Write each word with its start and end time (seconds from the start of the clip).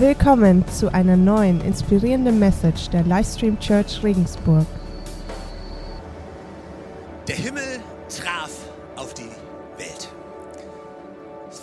Willkommen 0.00 0.64
zu 0.68 0.94
einer 0.94 1.16
neuen 1.16 1.60
inspirierenden 1.60 2.38
Message 2.38 2.88
der 2.90 3.02
Livestream 3.02 3.58
Church 3.58 4.00
Regensburg. 4.04 4.64
Der 7.26 7.34
Himmel 7.34 7.80
traf 8.08 8.52
auf 8.94 9.12
die 9.14 9.28
Welt. 9.76 10.08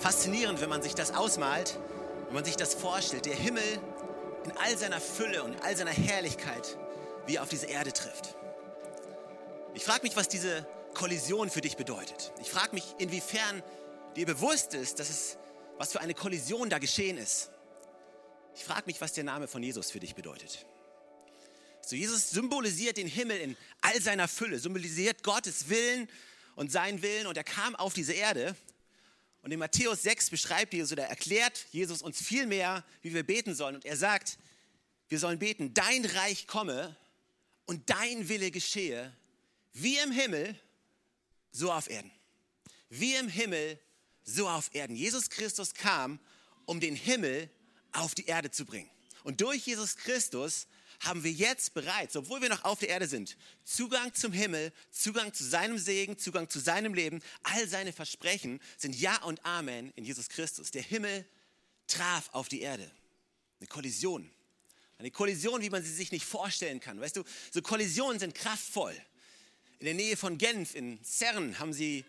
Faszinierend, 0.01 0.59
wenn 0.59 0.67
man 0.67 0.81
sich 0.81 0.93
das 0.93 1.15
ausmalt, 1.15 1.79
wenn 2.25 2.33
man 2.33 2.43
sich 2.43 2.57
das 2.57 2.73
vorstellt. 2.73 3.25
Der 3.25 3.35
Himmel 3.35 3.63
in 4.43 4.51
all 4.61 4.77
seiner 4.77 4.99
Fülle 4.99 5.41
und 5.41 5.55
all 5.63 5.77
seiner 5.77 5.91
Herrlichkeit, 5.91 6.77
wie 7.27 7.37
er 7.37 7.43
auf 7.43 7.47
diese 7.47 7.67
Erde 7.67 7.93
trifft. 7.93 8.35
Ich 9.75 9.85
frage 9.85 10.01
mich, 10.03 10.17
was 10.17 10.27
diese 10.27 10.67
Kollision 10.93 11.49
für 11.49 11.61
dich 11.61 11.77
bedeutet. 11.77 12.33
Ich 12.41 12.51
frage 12.51 12.75
mich, 12.75 12.95
inwiefern 12.97 13.63
dir 14.17 14.25
bewusst 14.25 14.73
ist, 14.73 14.99
dass 14.99 15.09
es, 15.09 15.37
was 15.77 15.93
für 15.93 16.01
eine 16.01 16.13
Kollision 16.13 16.69
da 16.69 16.79
geschehen 16.79 17.17
ist. 17.17 17.51
Ich 18.55 18.63
frage 18.63 18.83
mich, 18.85 19.01
was 19.01 19.13
der 19.13 19.25
Name 19.25 19.47
von 19.47 19.61
Jesus 19.61 19.91
für 19.91 19.99
dich 19.99 20.15
bedeutet. 20.15 20.65
So, 21.81 21.95
Jesus 21.95 22.31
symbolisiert 22.31 22.97
den 22.97 23.07
Himmel 23.07 23.37
in 23.37 23.57
all 23.81 24.01
seiner 24.01 24.27
Fülle, 24.27 24.57
symbolisiert 24.59 25.23
Gottes 25.23 25.69
Willen 25.69 26.09
und 26.55 26.71
seinen 26.71 27.01
Willen 27.01 27.27
und 27.27 27.37
er 27.37 27.43
kam 27.43 27.75
auf 27.75 27.93
diese 27.93 28.13
Erde. 28.13 28.55
Und 29.41 29.51
in 29.51 29.59
Matthäus 29.59 30.01
6 30.01 30.31
beschreibt 30.31 30.73
Jesus 30.73 30.93
oder 30.93 31.03
erklärt 31.03 31.67
Jesus 31.71 32.01
uns 32.01 32.19
viel 32.19 32.47
mehr, 32.47 32.83
wie 33.01 33.13
wir 33.13 33.23
beten 33.23 33.53
sollen. 33.53 33.75
Und 33.75 33.85
er 33.85 33.97
sagt, 33.97 34.39
wir 35.09 35.19
sollen 35.19 35.37
beten, 35.37 35.73
dein 35.73 36.05
Reich 36.05 36.47
komme 36.47 36.95
und 37.65 37.89
dein 37.89 38.27
Wille 38.29 38.49
geschehe, 38.49 39.15
wie 39.73 39.97
im 39.97 40.11
Himmel, 40.11 40.55
so 41.51 41.71
auf 41.71 41.89
Erden. 41.89 42.11
Wie 42.89 43.15
im 43.15 43.27
Himmel, 43.27 43.77
so 44.23 44.47
auf 44.47 44.73
Erden. 44.73 44.95
Jesus 44.95 45.29
Christus 45.29 45.73
kam, 45.73 46.19
um 46.65 46.79
den 46.79 46.95
Himmel 46.95 47.49
auf 47.95 48.15
die 48.15 48.25
Erde 48.25 48.51
zu 48.51 48.65
bringen. 48.65 48.89
Und 49.23 49.41
durch 49.41 49.65
Jesus 49.65 49.97
Christus 49.97 50.67
haben 50.99 51.23
wir 51.23 51.31
jetzt 51.31 51.73
bereits, 51.73 52.15
obwohl 52.15 52.41
wir 52.41 52.49
noch 52.49 52.63
auf 52.63 52.79
der 52.79 52.89
Erde 52.89 53.07
sind, 53.07 53.37
Zugang 53.63 54.13
zum 54.13 54.31
Himmel, 54.31 54.71
Zugang 54.91 55.33
zu 55.33 55.43
seinem 55.43 55.77
Segen, 55.77 56.17
Zugang 56.17 56.49
zu 56.49 56.59
seinem 56.59 56.93
Leben. 56.93 57.21
All 57.43 57.67
seine 57.67 57.91
Versprechen 57.91 58.61
sind 58.77 58.95
Ja 58.95 59.21
und 59.23 59.43
Amen 59.45 59.91
in 59.95 60.05
Jesus 60.05 60.29
Christus. 60.29 60.71
Der 60.71 60.83
Himmel 60.83 61.25
traf 61.87 62.29
auf 62.31 62.47
die 62.47 62.61
Erde. 62.61 62.89
Eine 63.59 63.67
Kollision. 63.67 64.29
Eine 64.97 65.11
Kollision, 65.11 65.61
wie 65.61 65.69
man 65.69 65.83
sie 65.83 65.93
sich 65.93 66.11
nicht 66.11 66.25
vorstellen 66.25 66.79
kann. 66.79 67.01
Weißt 67.01 67.17
du, 67.17 67.23
so 67.51 67.61
Kollisionen 67.61 68.19
sind 68.19 68.33
kraftvoll. 68.33 68.95
In 69.79 69.85
der 69.85 69.93
Nähe 69.93 70.15
von 70.15 70.37
Genf, 70.37 70.73
in 70.73 71.03
CERN, 71.03 71.59
haben 71.59 71.73
sie, 71.73 72.05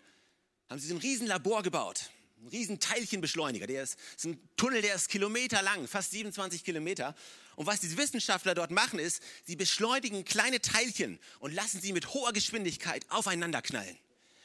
haben 0.69 0.79
sie 0.79 0.87
so 0.87 0.95
ein 0.95 1.01
Riesenlabor 1.01 1.63
gebaut 1.63 2.11
ein 2.41 2.47
riesen 2.49 2.79
Teilchenbeschleuniger. 2.79 3.67
Der 3.67 3.83
ist, 3.83 3.97
ist 4.15 4.25
ein 4.25 4.39
Tunnel, 4.55 4.81
der 4.81 4.95
ist 4.95 5.09
Kilometer 5.09 5.61
lang, 5.61 5.87
fast 5.87 6.11
27 6.11 6.63
Kilometer. 6.63 7.15
Und 7.55 7.65
was 7.65 7.79
die 7.79 7.97
Wissenschaftler 7.97 8.53
dort 8.53 8.71
machen, 8.71 8.99
ist, 8.99 9.21
sie 9.45 9.55
beschleunigen 9.55 10.23
kleine 10.25 10.61
Teilchen 10.61 11.19
und 11.39 11.53
lassen 11.53 11.81
sie 11.81 11.93
mit 11.93 12.13
hoher 12.13 12.33
Geschwindigkeit 12.33 13.05
aufeinander 13.09 13.61
knallen. 13.61 13.97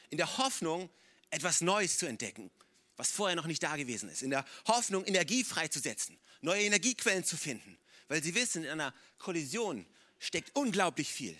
In 0.09 0.17
der 0.17 0.37
Hoffnung, 0.37 0.89
etwas 1.29 1.61
Neues 1.61 1.97
zu 1.97 2.05
entdecken, 2.05 2.51
was 2.97 3.11
vorher 3.11 3.35
noch 3.35 3.45
nicht 3.45 3.63
da 3.63 3.75
gewesen 3.75 4.09
ist. 4.09 4.23
In 4.23 4.29
der 4.29 4.45
Hoffnung, 4.67 5.05
Energie 5.05 5.43
freizusetzen, 5.43 6.17
neue 6.41 6.63
Energiequellen 6.63 7.23
zu 7.23 7.37
finden. 7.37 7.77
Weil 8.07 8.21
sie 8.21 8.35
wissen, 8.35 8.63
in 8.63 8.69
einer 8.69 8.93
Kollision 9.17 9.85
steckt 10.19 10.55
unglaublich 10.55 11.11
viel. 11.11 11.37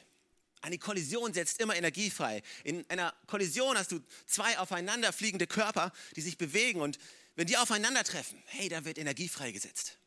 Eine 0.64 0.78
Kollision 0.78 1.34
setzt 1.34 1.60
immer 1.60 1.76
Energie 1.76 2.10
frei. 2.10 2.42
In 2.64 2.90
einer 2.90 3.14
Kollision 3.28 3.78
hast 3.78 3.92
du 3.92 4.00
zwei 4.26 4.58
aufeinanderfliegende 4.60 5.46
Körper, 5.46 5.92
die 6.16 6.22
sich 6.22 6.38
bewegen 6.38 6.80
und 6.80 6.98
wenn 7.36 7.48
die 7.48 7.58
aufeinandertreffen, 7.58 8.42
hey, 8.46 8.70
da 8.70 8.86
wird 8.86 8.98
Energie 8.98 9.28
freigesetzt. 9.28 9.98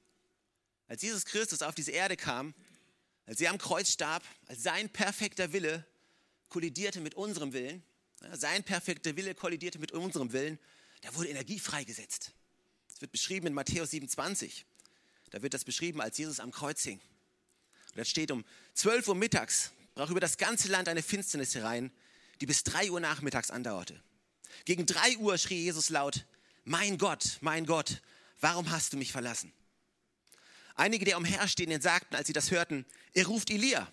Als 0.89 1.03
Jesus 1.03 1.27
Christus 1.27 1.61
auf 1.61 1.75
diese 1.75 1.91
Erde 1.91 2.17
kam, 2.17 2.55
als 3.27 3.39
er 3.43 3.51
am 3.51 3.59
Kreuz 3.59 3.93
starb, 3.93 4.25
als 4.47 4.62
sein 4.62 4.89
perfekter 4.89 5.53
Wille 5.53 5.87
kollidierte 6.49 7.03
mit 7.03 7.15
unserem 7.16 7.53
Willen, 7.53 7.83
sein 8.33 8.65
perfekter 8.65 9.15
Wille 9.15 9.34
kollidierte 9.34 9.78
mit 9.78 9.93
unserem 9.93 10.33
Willen, 10.33 10.59
da 11.03 11.15
wurde 11.15 11.28
Energie 11.28 11.61
freigesetzt. 11.61 12.33
Das 12.89 13.03
wird 13.03 13.12
beschrieben 13.12 13.49
in 13.49 13.53
Matthäus 13.53 13.91
27. 13.91 14.65
Da 15.28 15.43
wird 15.43 15.53
das 15.53 15.66
beschrieben, 15.66 16.00
als 16.00 16.16
Jesus 16.16 16.41
am 16.41 16.50
Kreuz 16.50 16.83
hing. 16.83 16.99
Und 17.91 17.99
das 17.99 18.09
steht 18.09 18.31
um 18.31 18.43
12 18.72 19.09
Uhr 19.09 19.15
mittags, 19.16 19.72
brach 19.97 20.11
über 20.11 20.21
das 20.21 20.37
ganze 20.37 20.69
Land 20.69 20.89
eine 20.89 21.03
Finsternis 21.03 21.55
herein, 21.55 21.91
die 22.41 22.47
bis 22.47 22.62
drei 22.62 22.91
Uhr 22.91 23.01
nachmittags 23.01 23.51
andauerte. 23.51 24.01
Gegen 24.67 24.87
drei 24.87 25.17
Uhr 25.17 25.39
schrie 25.39 25.65
Jesus 25.65 25.89
laut, 25.89 26.27
mein 26.65 26.99
Gott, 26.99 27.39
mein 27.41 27.67
Gott, 27.67 28.03
warum 28.41 28.71
hast 28.71 28.93
du 28.93 28.99
mich 28.99 29.11
verlassen? 29.11 29.53
Einige 30.75 31.07
der 31.07 31.17
Umherstehenden 31.17 31.81
sagten, 31.81 32.15
als 32.15 32.27
sie 32.27 32.34
das 32.34 32.51
hörten, 32.51 32.84
er 33.15 33.27
ruft 33.27 33.51
Elia. 33.51 33.91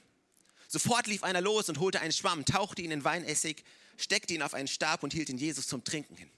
Sofort 0.67 1.07
lief 1.07 1.23
einer 1.23 1.39
los 1.39 1.69
und 1.69 1.79
holte 1.79 2.01
einen 2.01 2.11
Schwamm, 2.11 2.43
tauchte 2.43 2.81
ihn 2.81 2.91
in 2.91 3.05
Weinessig, 3.05 3.63
steckte 3.95 4.33
ihn 4.33 4.41
auf 4.41 4.53
einen 4.53 4.67
Stab 4.67 5.03
und 5.03 5.13
hielt 5.13 5.29
ihn 5.29 5.37
Jesus 5.37 5.67
zum 5.67 5.85
Trinken 5.85 6.17
hin. 6.17 6.29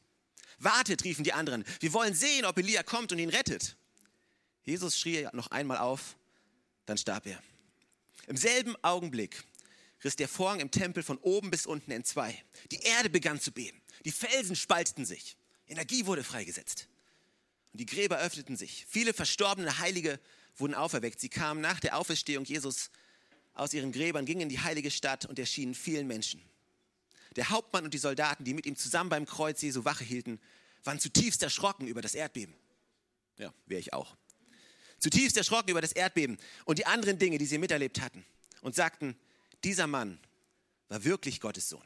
Wartet, 0.59 1.03
riefen 1.03 1.24
die 1.24 1.34
anderen, 1.34 1.66
wir 1.80 1.92
wollen 1.92 2.14
sehen, 2.14 2.46
ob 2.46 2.59
Elia 2.59 2.84
kommt 2.84 3.12
und 3.12 3.18
ihn 3.18 3.30
rettet. 3.30 3.76
Jesus 4.64 5.00
schrie 5.00 5.28
noch 5.34 5.50
einmal 5.50 5.80
auf, 5.80 6.16
dann 6.86 6.97
starb 7.00 7.26
er. 7.26 7.42
Im 8.28 8.38
selben 8.38 8.76
Augenblick 8.84 9.44
riss 10.05 10.16
der 10.16 10.27
Vorhang 10.27 10.59
im 10.59 10.71
Tempel 10.71 11.03
von 11.03 11.17
oben 11.17 11.51
bis 11.51 11.66
unten 11.66 11.91
in 11.91 12.03
zwei. 12.03 12.43
Die 12.71 12.79
Erde 12.79 13.09
begann 13.09 13.41
zu 13.41 13.51
beben. 13.51 13.81
Die 14.05 14.11
Felsen 14.11 14.55
spalteten 14.55 15.05
sich. 15.05 15.35
Energie 15.67 16.05
wurde 16.05 16.23
freigesetzt. 16.23 16.88
Und 17.73 17.79
die 17.79 17.85
Gräber 17.85 18.19
öffneten 18.19 18.55
sich. 18.55 18.85
Viele 18.88 19.13
verstorbene 19.13 19.79
Heilige 19.79 20.19
wurden 20.57 20.75
auferweckt. 20.75 21.19
Sie 21.19 21.29
kamen 21.29 21.59
nach 21.59 21.79
der 21.79 21.97
Auferstehung 21.97 22.45
Jesus 22.45 22.91
aus 23.53 23.73
ihren 23.73 23.91
Gräbern, 23.91 24.25
gingen 24.25 24.41
in 24.41 24.49
die 24.49 24.59
heilige 24.59 24.91
Stadt 24.91 25.25
und 25.25 25.39
erschienen 25.39 25.75
vielen 25.75 26.07
Menschen. 26.07 26.41
Der 27.35 27.49
Hauptmann 27.49 27.83
und 27.83 27.93
die 27.93 27.97
Soldaten, 27.97 28.43
die 28.43 28.53
mit 28.53 28.66
ihm 28.66 28.75
zusammen 28.75 29.09
beim 29.09 29.25
Kreuz 29.25 29.61
Jesu 29.61 29.83
Wache 29.83 30.03
hielten, 30.03 30.39
waren 30.83 30.99
zutiefst 30.99 31.43
erschrocken 31.43 31.87
über 31.87 32.01
das 32.01 32.16
Erdbeben. 32.16 32.55
Ja, 33.37 33.53
wäre 33.66 33.81
ich 33.81 33.93
auch. 33.93 34.16
Zutiefst 34.99 35.35
erschrocken 35.35 35.72
über 35.72 35.81
das 35.81 35.91
Erdbeben 35.91 36.37
und 36.63 36.79
die 36.79 36.85
anderen 36.85 37.19
Dinge, 37.19 37.37
die 37.37 37.45
sie 37.45 37.57
miterlebt 37.57 37.99
hatten. 38.01 38.25
Und 38.61 38.73
sagten, 38.73 39.16
dieser 39.63 39.88
Mann 39.88 40.19
war 40.89 41.03
wirklich 41.03 41.39
Gottes 41.39 41.69
Sohn. 41.69 41.85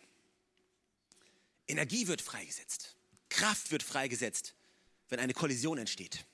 Energie 1.67 2.07
wird 2.07 2.21
freigesetzt. 2.21 2.95
Kraft 3.29 3.71
wird 3.71 3.83
freigesetzt, 3.83 4.55
wenn 5.09 5.19
eine 5.19 5.33
Kollision 5.33 5.77
entsteht. 5.77 6.25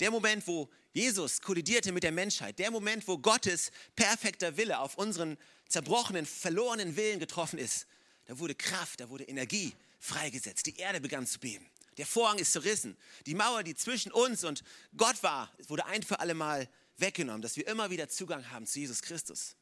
Der 0.00 0.10
Moment, 0.10 0.46
wo 0.46 0.68
Jesus 0.92 1.40
kollidierte 1.40 1.92
mit 1.92 2.02
der 2.02 2.12
Menschheit, 2.12 2.58
der 2.58 2.70
Moment, 2.70 3.06
wo 3.06 3.18
Gottes 3.18 3.70
perfekter 3.96 4.56
Wille 4.56 4.78
auf 4.78 4.96
unseren 4.96 5.38
zerbrochenen, 5.68 6.26
verlorenen 6.26 6.96
Willen 6.96 7.20
getroffen 7.20 7.58
ist, 7.58 7.86
da 8.26 8.38
wurde 8.38 8.54
Kraft, 8.54 9.00
da 9.00 9.08
wurde 9.08 9.24
Energie 9.24 9.74
freigesetzt. 9.98 10.66
Die 10.66 10.76
Erde 10.76 11.00
begann 11.00 11.26
zu 11.26 11.38
beben. 11.38 11.66
Der 11.96 12.06
Vorhang 12.06 12.38
ist 12.38 12.52
zerrissen. 12.52 12.96
Die 13.26 13.34
Mauer, 13.34 13.62
die 13.62 13.74
zwischen 13.74 14.12
uns 14.12 14.44
und 14.44 14.62
Gott 14.96 15.22
war, 15.22 15.52
wurde 15.68 15.84
ein 15.86 16.02
für 16.02 16.20
alle 16.20 16.34
Mal 16.34 16.68
weggenommen, 16.96 17.42
dass 17.42 17.56
wir 17.56 17.66
immer 17.66 17.90
wieder 17.90 18.08
Zugang 18.08 18.50
haben 18.50 18.66
zu 18.66 18.78
Jesus 18.78 19.02
Christus. 19.02 19.56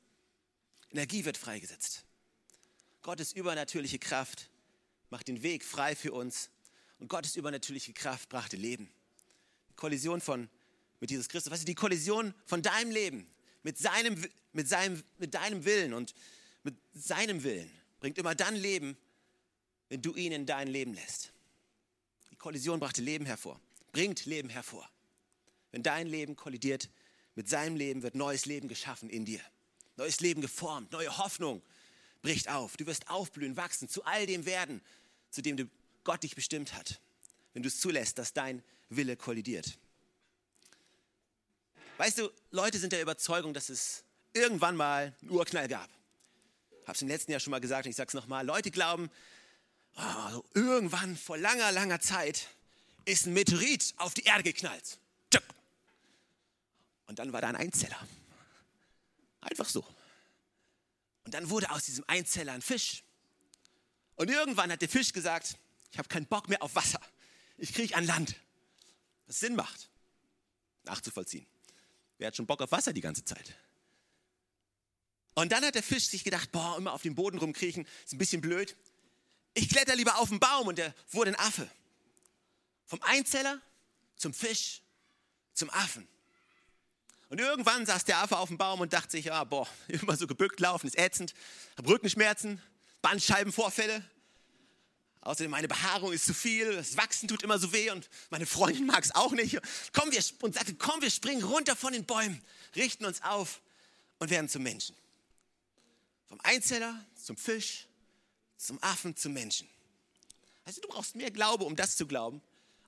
Energie 0.91 1.25
wird 1.25 1.37
freigesetzt. 1.37 2.04
Gottes 3.03 3.32
übernatürliche 3.32 3.99
Kraft 3.99 4.50
macht 5.10 5.28
den 5.28 5.43
Weg 5.43 5.65
frei 5.65 5.94
für 5.94 6.12
uns 6.12 6.50
und 6.99 7.09
Gottes 7.09 7.37
übernatürliche 7.37 7.93
Kraft 7.93 8.28
brachte 8.28 8.56
Leben. 8.56 8.91
Die 9.71 9.75
Kollision 9.75 10.21
von, 10.21 10.48
mit 11.00 11.10
Jesus 11.10 11.28
Christus, 11.28 11.53
weißt 11.53 11.62
du, 11.62 11.66
die 11.66 11.75
Kollision 11.75 12.34
von 12.47 12.62
deinem 12.62 12.91
Leben 12.91 13.27
mit, 13.62 13.78
seinem, 13.78 14.22
mit, 14.53 14.69
seinem, 14.69 15.03
mit 15.19 15.34
deinem 15.34 15.65
Willen 15.65 15.94
und 15.94 16.15
mit 16.65 16.77
seinem 16.94 17.43
Willen 17.43 17.71
bringt 18.00 18.19
immer 18.19 18.34
dann 18.34 18.56
Leben, 18.56 18.97
wenn 19.88 20.03
du 20.03 20.15
ihn 20.15 20.32
in 20.32 20.47
dein 20.47 20.69
Leben 20.69 20.94
lässt. 20.94 21.32
Die 22.31 22.37
Kollision 22.37 22.81
brachte 22.81 23.03
Leben 23.03 23.27
hervor, 23.27 23.60
bringt 23.93 24.27
Leben 24.27 24.48
hervor. 24.48 24.88
Wenn 25.71 25.83
dein 25.83 26.07
Leben 26.07 26.34
kollidiert 26.36 26.89
mit 27.34 27.48
seinem 27.48 27.77
Leben, 27.77 28.03
wird 28.03 28.15
neues 28.15 28.47
Leben 28.47 28.68
geschaffen 28.68 29.10
in 29.10 29.24
dir 29.24 29.41
neues 29.98 30.21
Leben 30.21 30.41
geformt, 30.41 30.92
neue 30.92 31.18
Hoffnung 31.18 31.62
bricht 32.22 32.48
auf. 32.48 32.77
Du 32.77 32.86
wirst 32.86 33.09
aufblühen, 33.09 33.56
wachsen, 33.56 33.89
zu 33.89 34.04
all 34.04 34.27
dem 34.27 34.47
werden, 34.47 34.80
zu 35.30 35.42
dem 35.42 35.71
Gott 36.04 36.22
dich 36.22 36.34
bestimmt 36.34 36.72
hat, 36.72 37.00
wenn 37.53 37.62
du 37.62 37.68
es 37.68 37.80
zulässt, 37.80 38.18
dass 38.18 38.33
dein 38.33 38.62
Wille 38.89 39.16
kollidiert. 39.16 39.78
Weißt 41.98 42.18
du, 42.18 42.30
Leute 42.50 42.78
sind 42.78 42.92
der 42.92 43.03
Überzeugung, 43.03 43.53
dass 43.53 43.68
es 43.68 44.04
irgendwann 44.33 44.77
mal 44.77 45.15
einen 45.21 45.30
Urknall 45.30 45.68
gab. 45.68 45.91
Es 46.86 47.03
im 47.03 47.09
letzten 47.09 47.33
Jahr 47.33 47.41
schon 47.41 47.51
mal 47.51 47.60
gesagt 47.60 47.84
und 47.84 47.91
ich 47.91 47.97
sage 47.97 48.09
es 48.09 48.15
nochmal. 48.15 48.47
Leute 48.47 48.71
glauben, 48.71 49.10
oh, 49.97 50.42
irgendwann 50.54 51.18
vor 51.18 51.36
langer, 51.36 51.71
langer 51.71 52.01
Zeit 52.01 52.48
ist 53.04 53.27
ein 53.27 53.34
Meteorit 53.34 53.92
auf 53.98 54.15
die 54.15 54.22
Erde 54.22 54.42
geknallt. 54.42 54.98
Und 57.06 57.18
dann 57.18 57.33
war 57.33 57.41
da 57.41 57.48
ein 57.48 57.56
Einzeller. 57.56 57.98
Einfach 59.59 59.72
so. 59.72 59.84
Und 61.25 61.34
dann 61.34 61.51
wurde 61.51 61.69
aus 61.71 61.84
diesem 61.84 62.05
Einzeller 62.07 62.53
ein 62.53 62.63
Fisch. 62.63 63.03
Und 64.15 64.31
irgendwann 64.31 64.71
hat 64.71 64.83
der 64.83 64.89
Fisch 64.89 65.13
gesagt, 65.13 65.59
ich 65.91 65.99
habe 65.99 66.09
keinen 66.09 66.27
Bock 66.27 66.49
mehr 66.49 66.63
auf 66.63 66.77
Wasser. 66.77 67.01
Ich 67.57 67.75
kriege 67.75 67.97
an 67.97 68.07
Land. 68.07 68.37
Was 69.27 69.41
Sinn 69.41 69.57
macht. 69.57 69.91
nachzuvollziehen. 70.84 71.45
Wer 72.19 72.28
hat 72.28 72.37
schon 72.37 72.47
Bock 72.47 72.63
auf 72.63 72.71
Wasser 72.71 72.93
die 72.93 73.01
ganze 73.01 73.25
Zeit? 73.25 73.57
Und 75.34 75.51
dann 75.51 75.65
hat 75.65 75.75
der 75.75 75.83
Fisch 75.83 76.07
sich 76.07 76.22
gedacht, 76.22 76.53
boah, 76.53 76.77
immer 76.78 76.93
auf 76.93 77.03
dem 77.03 77.16
Boden 77.16 77.39
rumkriechen, 77.39 77.84
ist 78.04 78.13
ein 78.13 78.19
bisschen 78.19 78.41
blöd. 78.41 78.77
Ich 79.54 79.69
kletter 79.69 79.97
lieber 79.97 80.19
auf 80.19 80.28
den 80.28 80.39
Baum 80.39 80.69
und 80.69 80.78
der 80.78 80.95
wurde 81.11 81.33
ein 81.33 81.39
Affe. 81.41 81.69
Vom 82.87 83.03
Einzeller 83.03 83.61
zum 84.16 84.33
Fisch 84.33 84.83
zum 85.53 85.69
Affen. 85.71 86.07
Und 87.28 87.41
irgendwann 87.41 87.84
saß 87.84 88.04
der 88.04 88.19
Affe 88.19 88.39
auf 88.39 88.48
dem 88.48 88.57
Baum 88.57 88.80
und 88.80 88.92
dachte 88.92 89.13
sich, 89.13 89.27
ja, 89.27 89.45
boah, 89.45 89.69
immer 89.89 90.16
so 90.16 90.27
gebückt 90.27 90.60
laufen 90.60 90.86
ist 90.86 90.98
ätzend, 90.98 91.34
habe 91.77 91.89
Rückenschmerzen, 91.91 92.63
Bandscheibenvorfälle. 93.03 94.04
Außerdem 95.21 95.51
meine 95.51 95.69
Behaarung 95.69 96.13
ist 96.13 96.25
zu 96.25 96.33
viel, 96.33 96.75
das 96.75 96.97
Wachsen 96.97 97.28
tut 97.28 97.42
immer 97.42 97.59
so 97.59 97.72
weh 97.72 97.91
und 97.91 98.09
meine 98.30 98.47
Freundin 98.47 98.86
mag 98.86 99.04
es 99.04 99.15
auch 99.15 99.33
nicht. 99.33 99.59
Komm, 99.92 100.10
wir, 100.10 100.22
und 100.41 100.54
sagte, 100.54 100.75
komm, 100.75 101.03
wir 101.03 101.10
springen 101.10 101.42
runter 101.42 101.77
von 101.77 101.92
den 101.92 102.07
Bäumen, 102.07 102.41
richten 102.77 103.04
uns 103.04 103.22
auf 103.22 103.60
und 104.19 104.30
werden 104.30 104.48
zum 104.48 104.63
Menschen. 104.63 104.97
Vom 106.28 106.41
Einzeller 106.42 107.04
zum 107.15 107.36
Fisch, 107.36 107.86
zum 108.57 108.83
Affen, 108.83 109.16
zum 109.16 109.33
Menschen. 109.33 109.69
Also 110.65 110.80
du 110.80 110.89
brauchst 110.89 111.15
mehr 111.15 111.30
Glaube, 111.30 111.65
um 111.65 111.77
das 111.77 111.97
zu 111.97 112.07
glauben, 112.07 112.41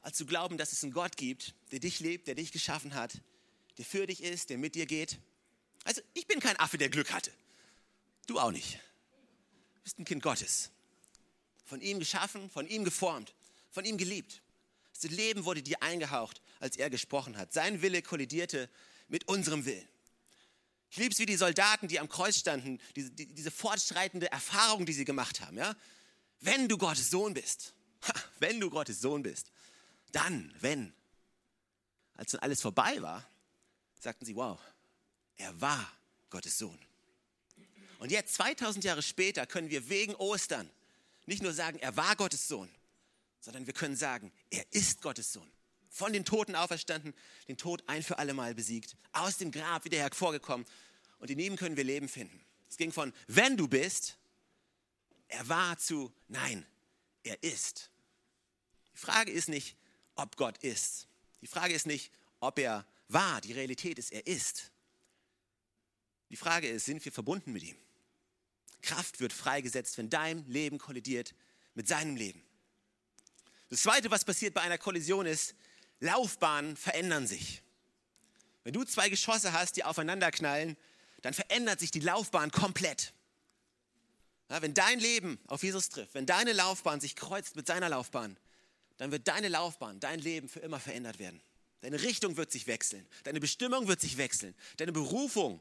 als 0.02 0.16
zu 0.16 0.24
glauben, 0.24 0.56
dass 0.56 0.72
es 0.72 0.82
einen 0.82 0.92
Gott 0.92 1.16
gibt, 1.16 1.54
der 1.72 1.80
dich 1.80 2.00
lebt, 2.00 2.26
der 2.26 2.34
dich 2.34 2.52
geschaffen 2.52 2.94
hat, 2.94 3.12
der 3.80 3.86
für 3.86 4.06
dich 4.06 4.22
ist, 4.22 4.50
der 4.50 4.58
mit 4.58 4.74
dir 4.74 4.84
geht. 4.84 5.18
Also 5.84 6.02
ich 6.12 6.26
bin 6.26 6.38
kein 6.38 6.54
Affe, 6.60 6.76
der 6.76 6.90
Glück 6.90 7.12
hatte. 7.12 7.32
Du 8.26 8.38
auch 8.38 8.50
nicht. 8.50 8.74
Du 8.74 9.82
bist 9.82 9.98
ein 9.98 10.04
Kind 10.04 10.22
Gottes. 10.22 10.70
Von 11.64 11.80
ihm 11.80 11.98
geschaffen, 11.98 12.50
von 12.50 12.66
ihm 12.66 12.84
geformt, 12.84 13.34
von 13.70 13.86
ihm 13.86 13.96
geliebt. 13.96 14.42
Das 14.92 15.10
Leben 15.10 15.46
wurde 15.46 15.62
dir 15.62 15.82
eingehaucht, 15.82 16.42
als 16.58 16.76
er 16.76 16.90
gesprochen 16.90 17.38
hat. 17.38 17.54
Sein 17.54 17.80
Wille 17.80 18.02
kollidierte 18.02 18.68
mit 19.08 19.26
unserem 19.28 19.64
Willen. 19.64 19.88
Ich 20.90 20.98
liebe 20.98 21.14
es 21.14 21.18
wie 21.18 21.24
die 21.24 21.36
Soldaten, 21.36 21.88
die 21.88 22.00
am 22.00 22.08
Kreuz 22.10 22.36
standen, 22.36 22.80
diese, 22.96 23.10
die, 23.10 23.32
diese 23.32 23.50
fortschreitende 23.50 24.30
Erfahrung, 24.30 24.84
die 24.84 24.92
sie 24.92 25.06
gemacht 25.06 25.40
haben. 25.40 25.56
Ja? 25.56 25.74
Wenn 26.40 26.68
du 26.68 26.76
Gottes 26.76 27.08
Sohn 27.08 27.32
bist, 27.32 27.72
wenn 28.40 28.60
du 28.60 28.68
Gottes 28.68 29.00
Sohn 29.00 29.22
bist, 29.22 29.50
dann, 30.12 30.54
wenn, 30.60 30.92
als 32.12 32.32
dann 32.32 32.42
alles 32.42 32.60
vorbei 32.60 33.00
war, 33.00 33.29
sagten 34.02 34.24
sie, 34.24 34.36
wow, 34.36 34.58
er 35.36 35.60
war 35.60 35.92
Gottes 36.30 36.58
Sohn. 36.58 36.78
Und 37.98 38.10
jetzt, 38.10 38.34
2000 38.34 38.84
Jahre 38.84 39.02
später, 39.02 39.46
können 39.46 39.70
wir 39.70 39.88
wegen 39.88 40.14
Ostern 40.14 40.70
nicht 41.26 41.42
nur 41.42 41.52
sagen, 41.52 41.78
er 41.78 41.96
war 41.96 42.16
Gottes 42.16 42.48
Sohn, 42.48 42.70
sondern 43.40 43.66
wir 43.66 43.74
können 43.74 43.96
sagen, 43.96 44.32
er 44.50 44.64
ist 44.72 45.02
Gottes 45.02 45.32
Sohn 45.32 45.50
von 45.90 46.12
den 46.12 46.24
Toten 46.24 46.54
auferstanden, 46.54 47.12
den 47.48 47.56
Tod 47.56 47.82
ein 47.88 48.02
für 48.02 48.18
alle 48.18 48.32
Mal 48.32 48.54
besiegt, 48.54 48.96
aus 49.12 49.36
dem 49.36 49.50
Grab 49.50 49.84
wieder 49.84 49.98
hervorgekommen 49.98 50.66
und 51.18 51.30
in 51.30 51.38
ihm 51.38 51.56
können 51.56 51.76
wir 51.76 51.84
Leben 51.84 52.08
finden. 52.08 52.40
Es 52.68 52.76
ging 52.76 52.92
von, 52.92 53.12
wenn 53.26 53.56
du 53.56 53.66
bist, 53.68 54.16
er 55.28 55.48
war 55.48 55.76
zu, 55.78 56.12
nein, 56.28 56.64
er 57.24 57.42
ist. 57.42 57.90
Die 58.94 58.98
Frage 58.98 59.32
ist 59.32 59.48
nicht, 59.48 59.76
ob 60.14 60.36
Gott 60.36 60.58
ist. 60.58 61.08
Die 61.42 61.46
Frage 61.46 61.74
ist 61.74 61.86
nicht, 61.86 62.12
ob 62.38 62.58
er 62.58 62.86
war. 63.12 63.40
Die 63.40 63.52
Realität 63.52 63.98
ist, 63.98 64.12
er 64.12 64.26
ist. 64.26 64.70
Die 66.28 66.36
Frage 66.36 66.68
ist, 66.68 66.84
sind 66.84 67.04
wir 67.04 67.12
verbunden 67.12 67.52
mit 67.52 67.62
ihm? 67.62 67.76
Kraft 68.82 69.20
wird 69.20 69.32
freigesetzt, 69.32 69.98
wenn 69.98 70.10
dein 70.10 70.46
Leben 70.46 70.78
kollidiert 70.78 71.34
mit 71.74 71.88
seinem 71.88 72.16
Leben. 72.16 72.42
Das 73.68 73.82
Zweite, 73.82 74.10
was 74.10 74.24
passiert 74.24 74.54
bei 74.54 74.62
einer 74.62 74.78
Kollision 74.78 75.26
ist, 75.26 75.54
Laufbahnen 76.00 76.76
verändern 76.76 77.26
sich. 77.26 77.62
Wenn 78.64 78.72
du 78.72 78.84
zwei 78.84 79.08
Geschosse 79.08 79.52
hast, 79.52 79.76
die 79.76 79.84
aufeinander 79.84 80.30
knallen, 80.30 80.76
dann 81.22 81.34
verändert 81.34 81.80
sich 81.80 81.90
die 81.90 82.00
Laufbahn 82.00 82.50
komplett. 82.50 83.12
Ja, 84.48 84.62
wenn 84.62 84.74
dein 84.74 84.98
Leben 84.98 85.38
auf 85.46 85.62
Jesus 85.62 85.88
trifft, 85.90 86.14
wenn 86.14 86.26
deine 86.26 86.52
Laufbahn 86.52 87.00
sich 87.00 87.14
kreuzt 87.14 87.54
mit 87.56 87.66
seiner 87.66 87.88
Laufbahn, 87.88 88.36
dann 88.96 89.12
wird 89.12 89.28
deine 89.28 89.48
Laufbahn, 89.48 90.00
dein 90.00 90.18
Leben 90.18 90.48
für 90.48 90.60
immer 90.60 90.80
verändert 90.80 91.18
werden. 91.18 91.40
Deine 91.80 92.00
Richtung 92.02 92.36
wird 92.36 92.52
sich 92.52 92.66
wechseln, 92.66 93.06
deine 93.24 93.40
Bestimmung 93.40 93.88
wird 93.88 94.00
sich 94.00 94.18
wechseln, 94.18 94.54
deine 94.76 94.92
Berufung 94.92 95.60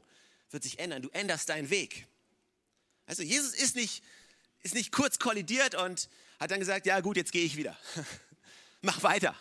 wird 0.50 0.62
sich 0.62 0.78
ändern. 0.78 1.02
Du 1.02 1.08
änderst 1.10 1.48
deinen 1.48 1.70
Weg. 1.70 2.06
Also 3.06 3.22
Jesus 3.22 3.54
ist 3.54 3.74
nicht, 3.74 4.02
ist 4.62 4.74
nicht 4.74 4.92
kurz 4.92 5.18
kollidiert 5.18 5.74
und 5.74 6.08
hat 6.38 6.50
dann 6.50 6.60
gesagt, 6.60 6.86
ja 6.86 7.00
gut, 7.00 7.16
jetzt 7.16 7.32
gehe 7.32 7.44
ich 7.44 7.56
wieder. 7.56 7.76
Mach 8.82 9.02
weiter. 9.02 9.34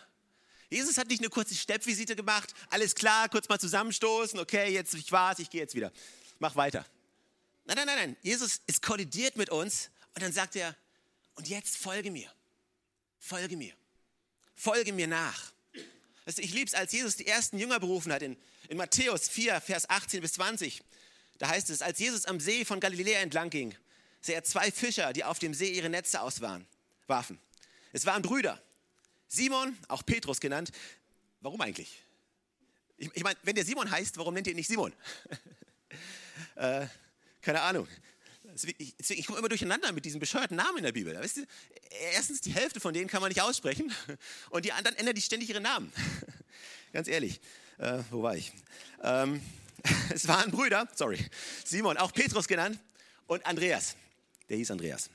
Jesus 0.69 0.97
hat 0.97 1.07
nicht 1.07 1.19
eine 1.19 1.29
kurze 1.29 1.55
Steppvisite 1.55 2.15
gemacht, 2.15 2.53
alles 2.69 2.93
klar, 2.93 3.27
kurz 3.27 3.49
mal 3.49 3.59
zusammenstoßen, 3.59 4.39
okay, 4.39 4.71
jetzt 4.71 4.93
ich 4.93 5.11
war's, 5.11 5.39
ich 5.39 5.49
gehe 5.49 5.61
jetzt 5.61 5.75
wieder. 5.75 5.91
Mach 6.37 6.55
weiter. 6.55 6.85
Nein, 7.65 7.77
nein, 7.77 7.87
nein, 7.87 7.97
nein. 7.97 8.17
Jesus 8.21 8.61
ist 8.67 8.81
kollidiert 8.81 9.35
mit 9.35 9.49
uns 9.49 9.89
und 10.13 10.21
dann 10.21 10.31
sagt 10.31 10.55
er, 10.55 10.75
und 11.35 11.47
jetzt 11.47 11.77
folge 11.77 12.11
mir. 12.11 12.31
Folge 13.17 13.57
mir. 13.57 13.73
Folge 14.55 14.93
mir 14.93 15.07
nach. 15.07 15.51
Also 16.29 16.43
ich 16.43 16.53
liebe 16.53 16.67
es, 16.67 16.75
als 16.75 16.91
Jesus 16.91 17.15
die 17.15 17.25
ersten 17.25 17.57
Jünger 17.57 17.79
berufen 17.79 18.13
hat, 18.13 18.21
in, 18.21 18.37
in 18.67 18.77
Matthäus 18.77 19.27
4, 19.29 19.61
Vers 19.61 19.89
18 19.89 20.21
bis 20.21 20.33
20. 20.33 20.83
Da 21.39 21.49
heißt 21.49 21.71
es, 21.71 21.81
als 21.81 21.97
Jesus 21.97 22.25
am 22.25 22.39
See 22.39 22.65
von 22.65 22.79
Galiläa 22.79 23.19
entlang 23.21 23.49
ging, 23.49 23.73
sah 24.21 24.33
er 24.33 24.43
zwei 24.43 24.71
Fischer, 24.71 25.11
die 25.11 25.23
auf 25.23 25.39
dem 25.39 25.55
See 25.55 25.71
ihre 25.71 25.89
Netze 25.89 26.21
auswarfen. 26.21 26.67
Es 27.93 28.05
waren 28.05 28.21
Brüder. 28.21 28.61
Simon, 29.27 29.75
auch 29.87 30.05
Petrus 30.05 30.39
genannt. 30.39 30.69
Warum 31.41 31.59
eigentlich? 31.61 31.99
Ich, 32.97 33.09
ich 33.15 33.23
meine, 33.23 33.39
wenn 33.41 33.55
der 33.55 33.65
Simon 33.65 33.89
heißt, 33.89 34.19
warum 34.19 34.35
nennt 34.35 34.45
ihr 34.45 34.53
ihn 34.53 34.57
nicht 34.57 34.67
Simon? 34.67 34.93
äh, 36.57 36.85
keine 37.41 37.61
Ahnung. 37.61 37.87
Ich, 38.63 38.93
ich 39.09 39.25
komme 39.25 39.39
immer 39.39 39.49
durcheinander 39.49 39.91
mit 39.91 40.05
diesen 40.05 40.19
bescheuerten 40.19 40.57
Namen 40.57 40.77
in 40.79 40.83
der 40.83 40.91
Bibel. 40.91 41.15
Weißt 41.15 41.37
du, 41.37 41.45
erstens, 42.13 42.41
die 42.41 42.53
Hälfte 42.53 42.79
von 42.79 42.93
denen 42.93 43.07
kann 43.07 43.21
man 43.21 43.29
nicht 43.29 43.41
aussprechen 43.41 43.93
und 44.49 44.65
die 44.65 44.71
anderen 44.71 44.97
ändern 44.97 45.15
die 45.15 45.21
ständig 45.21 45.49
ihre 45.49 45.61
Namen. 45.61 45.91
Ganz 46.93 47.07
ehrlich. 47.07 47.39
Äh, 47.77 47.99
wo 48.11 48.23
war 48.23 48.35
ich? 48.35 48.51
Ähm, 49.03 49.41
es 50.13 50.27
waren 50.27 50.51
Brüder, 50.51 50.87
sorry, 50.95 51.19
Simon, 51.63 51.97
auch 51.97 52.11
Petrus 52.11 52.47
genannt 52.47 52.79
und 53.27 53.45
Andreas. 53.45 53.95
Der 54.49 54.57
hieß 54.57 54.71
Andreas. 54.71 55.09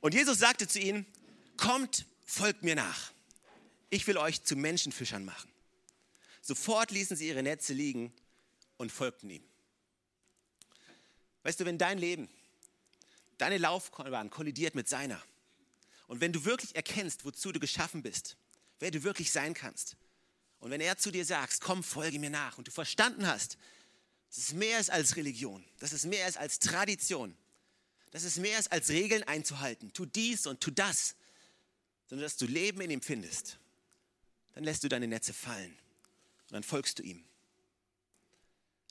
Und 0.00 0.14
Jesus 0.14 0.38
sagte 0.38 0.66
zu 0.66 0.80
ihnen, 0.80 1.06
kommt, 1.56 2.06
folgt 2.26 2.62
mir 2.62 2.74
nach 2.74 3.14
ich 3.94 4.06
will 4.08 4.16
euch 4.16 4.42
zu 4.42 4.56
Menschenfischern 4.56 5.24
machen. 5.24 5.50
Sofort 6.42 6.90
ließen 6.90 7.16
sie 7.16 7.28
ihre 7.28 7.42
Netze 7.42 7.72
liegen 7.72 8.12
und 8.76 8.90
folgten 8.90 9.30
ihm. 9.30 9.44
Weißt 11.44 11.60
du, 11.60 11.64
wenn 11.64 11.78
dein 11.78 11.98
Leben, 11.98 12.28
deine 13.38 13.58
Laufbahn 13.58 14.30
kollidiert 14.30 14.74
mit 14.74 14.88
seiner 14.88 15.22
und 16.06 16.20
wenn 16.20 16.32
du 16.32 16.44
wirklich 16.44 16.74
erkennst, 16.76 17.24
wozu 17.24 17.52
du 17.52 17.60
geschaffen 17.60 18.02
bist, 18.02 18.36
wer 18.78 18.90
du 18.90 19.02
wirklich 19.02 19.32
sein 19.32 19.54
kannst 19.54 19.96
und 20.58 20.70
wenn 20.70 20.80
er 20.80 20.96
zu 20.98 21.10
dir 21.10 21.24
sagt, 21.24 21.60
komm, 21.60 21.82
folge 21.82 22.18
mir 22.18 22.30
nach 22.30 22.58
und 22.58 22.68
du 22.68 22.72
verstanden 22.72 23.26
hast, 23.26 23.58
dass 24.28 24.38
es 24.38 24.52
mehr 24.52 24.80
ist 24.80 24.90
als 24.90 25.16
Religion, 25.16 25.64
dass 25.78 25.92
es 25.92 26.04
mehr 26.04 26.26
ist 26.26 26.36
als 26.36 26.58
Tradition, 26.58 27.36
dass 28.10 28.24
es 28.24 28.36
mehr 28.36 28.58
ist 28.58 28.72
als 28.72 28.90
Regeln 28.90 29.22
einzuhalten, 29.24 29.92
tu 29.92 30.06
dies 30.06 30.46
und 30.46 30.60
tu 30.60 30.70
das, 30.70 31.16
sondern 32.08 32.24
dass 32.24 32.36
du 32.36 32.46
Leben 32.46 32.80
in 32.80 32.90
ihm 32.90 33.02
findest, 33.02 33.58
dann 34.52 34.64
lässt 34.64 34.84
du 34.84 34.88
deine 34.88 35.08
Netze 35.08 35.32
fallen 35.32 35.76
und 36.44 36.52
dann 36.52 36.62
folgst 36.62 36.98
du 36.98 37.02
ihm. 37.02 37.24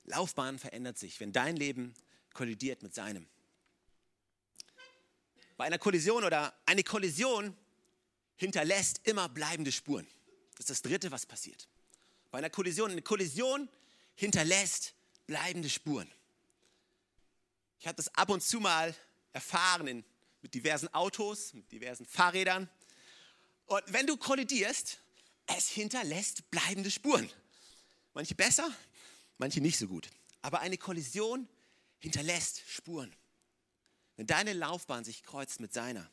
Laufbahn 0.05 0.59
verändert 0.59 0.97
sich, 0.97 1.19
wenn 1.19 1.31
dein 1.31 1.55
Leben 1.55 1.93
kollidiert 2.33 2.83
mit 2.83 2.93
seinem. 2.93 3.27
Bei 5.63 5.67
einer 5.67 5.79
Kollision 5.79 6.25
oder 6.25 6.53
eine 6.65 6.83
Kollision 6.83 7.55
hinterlässt 8.35 8.99
immer 9.05 9.29
bleibende 9.29 9.71
Spuren. 9.71 10.05
Das 10.55 10.59
ist 10.59 10.69
das 10.71 10.81
Dritte, 10.81 11.09
was 11.09 11.25
passiert. 11.25 11.69
Bei 12.31 12.39
einer 12.39 12.49
Kollision, 12.49 12.91
eine 12.91 13.01
Kollision 13.01 13.69
hinterlässt 14.13 14.93
bleibende 15.25 15.69
Spuren. 15.69 16.11
Ich 17.79 17.87
habe 17.87 17.95
das 17.95 18.13
ab 18.13 18.29
und 18.29 18.43
zu 18.43 18.59
mal 18.59 18.93
erfahren 19.31 19.87
in, 19.87 20.03
mit 20.41 20.53
diversen 20.53 20.93
Autos, 20.93 21.53
mit 21.53 21.71
diversen 21.71 22.05
Fahrrädern. 22.05 22.69
Und 23.67 23.83
wenn 23.85 24.05
du 24.05 24.17
kollidierst, 24.17 24.99
es 25.45 25.69
hinterlässt 25.69 26.51
bleibende 26.51 26.91
Spuren. 26.91 27.29
Manche 28.13 28.35
besser, 28.35 28.69
manche 29.37 29.61
nicht 29.61 29.77
so 29.77 29.87
gut. 29.87 30.09
Aber 30.41 30.59
eine 30.59 30.77
Kollision 30.77 31.47
hinterlässt 31.99 32.63
Spuren. 32.67 33.15
Wenn 34.15 34.27
deine 34.27 34.53
Laufbahn 34.53 35.03
sich 35.03 35.23
kreuzt 35.23 35.59
mit 35.59 35.73
seiner, 35.73 36.09